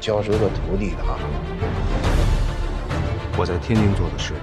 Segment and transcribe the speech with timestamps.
[0.00, 1.18] 骄奢的徒弟的啊。
[3.36, 4.34] 我在天津做的事，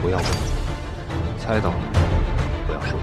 [0.00, 0.26] 不要问，
[1.38, 1.72] 猜到
[2.66, 2.98] 不要说。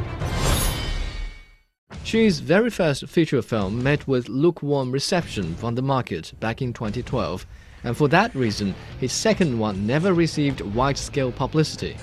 [2.03, 7.45] Chi's very first feature film met with lukewarm reception from the market back in 2012,
[7.83, 11.95] and for that reason, his second one never received wide scale publicity.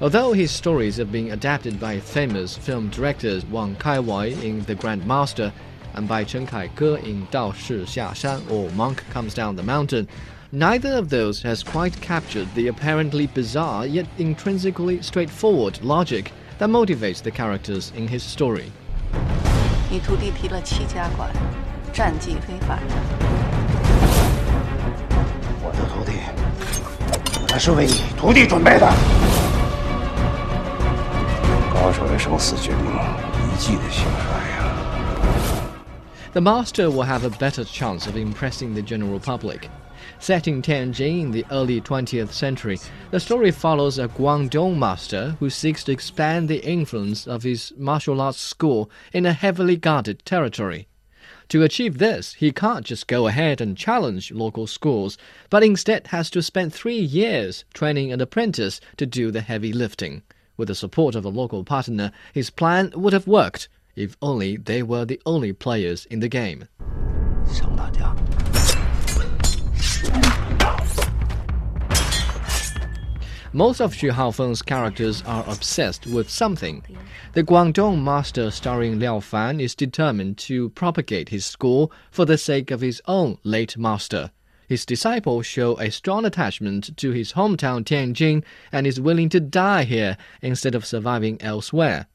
[0.00, 5.52] Although his stories have been adapted by famous film directors Wong Kar-wai in The Grandmaster
[5.94, 10.08] and by Chen Kai-ge in Dao Shi Xia Shan or Monk Comes Down the Mountain.
[10.50, 17.22] Neither of those has quite captured the apparently bizarre yet intrinsically straightforward logic that motivates
[17.22, 18.70] the characters in his story.
[19.90, 21.30] 你徒弟提了七家馆，
[21.92, 22.78] 战绩非凡。
[25.62, 26.12] 我的徒弟，
[27.48, 28.86] 他是为你徒弟准备的。
[31.72, 34.51] 高手的生死决定一季的兴衰。
[36.32, 39.68] The master will have a better chance of impressing the general public.
[40.18, 42.78] Set in Tianjin in the early 20th century,
[43.10, 48.18] the story follows a Guangdong master who seeks to expand the influence of his martial
[48.18, 50.88] arts school in a heavily guarded territory.
[51.50, 55.18] To achieve this, he can't just go ahead and challenge local schools,
[55.50, 60.22] but instead has to spend three years training an apprentice to do the heavy lifting.
[60.56, 64.82] With the support of a local partner, his plan would have worked if only they
[64.82, 66.66] were the only players in the game.
[73.54, 76.82] Most of Xu Haofeng's characters are obsessed with something.
[77.34, 82.70] The Guangdong master starring Liao Fan is determined to propagate his school for the sake
[82.70, 84.30] of his own late master.
[84.66, 88.42] His disciples show a strong attachment to his hometown Tianjin
[88.72, 92.06] and is willing to die here instead of surviving elsewhere.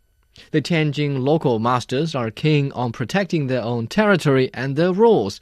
[0.51, 5.41] The Tianjin local masters are keen on protecting their own territory and their rules,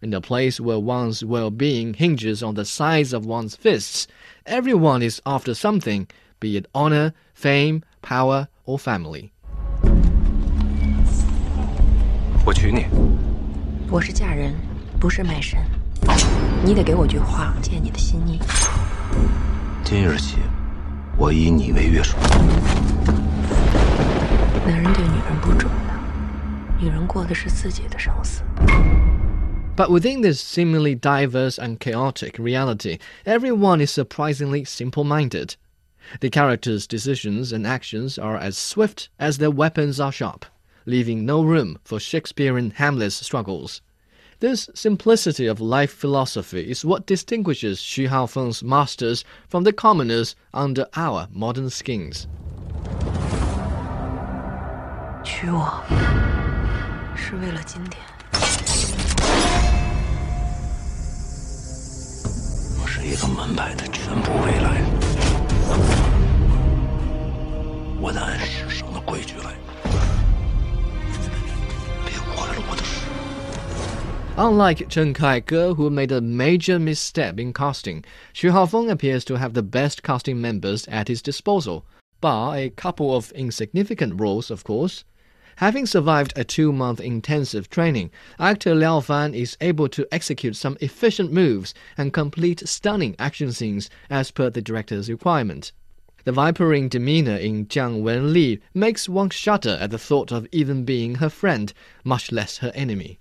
[0.00, 4.08] in a place where one's well being hinges on the size of one's fists,
[4.46, 6.08] everyone is after something,
[6.40, 9.30] be it honor, fame, power, or family.
[12.44, 12.86] 我娶你。
[13.88, 14.54] 我是嫁人，
[14.98, 15.60] 不是卖身。
[16.64, 18.40] 你得给我句话，见你的心意。
[19.84, 20.38] 今日起，
[21.16, 22.16] 我以你为约束。
[26.86, 28.42] 女人过的是自己的生死。
[29.74, 35.56] but within this seemingly diverse and chaotic reality, everyone is surprisingly simple minded.
[36.20, 40.44] The characters' decisions and actions are as swift as their weapons are sharp,
[40.84, 43.80] leaving no room for Shakespearean Hamlet's struggles.
[44.40, 50.86] This simplicity of life philosophy is what distinguishes Xu Haofeng's masters from the commoners under
[50.94, 52.26] our modern skins.
[55.24, 56.35] 娶我
[57.16, 58.00] 是为了今天。
[63.04, 64.80] 一个门派的全部未来。
[68.00, 69.52] 我得按世上的规矩来，
[72.06, 73.10] 别坏了我的事。
[74.36, 78.02] Unlike Chen Kaige, who made a major misstep in casting,
[78.34, 81.84] Xu Haofeng appears to have the best casting members at his disposal,
[82.20, 85.04] bar a couple of insignificant roles, of course.
[85.57, 90.77] Having survived a two month intensive training, actor Liao Fan is able to execute some
[90.81, 95.71] efficient moves and complete stunning action scenes as per the director's requirement.
[96.25, 101.15] The vipering demeanor in Jiang Wenli makes one shudder at the thought of even being
[101.15, 101.73] her friend,
[102.03, 103.17] much less her enemy.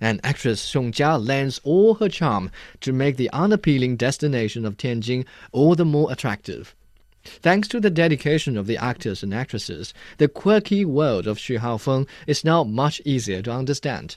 [0.00, 2.52] And actress Song Jia lends all her charm
[2.82, 6.72] to make the unappealing destination of Tianjin all the more attractive.
[7.22, 12.08] Thanks to the dedication of the actors and actresses, the quirky world of Xu Haofeng
[12.26, 14.16] is now much easier to understand.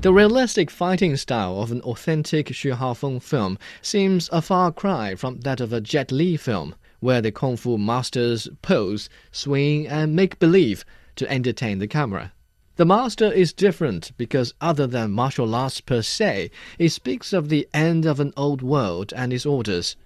[0.00, 5.40] The realistic fighting style of an authentic Xu Haofeng film seems a far cry from
[5.40, 10.38] that of a Jet Li film, where the kung fu masters pose, swing, and make
[10.38, 10.84] believe
[11.18, 12.32] to entertain the camera.
[12.76, 17.68] The Master is different because, other than martial arts per se, it speaks of the
[17.74, 19.96] end of an old world and its orders.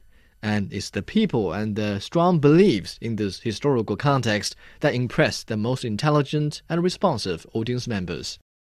[0.43, 5.57] And it's the people and the strong beliefs in this historical context that impress the
[5.57, 8.39] most intelligent and responsive audience members.